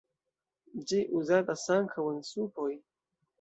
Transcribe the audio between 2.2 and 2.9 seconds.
supoj.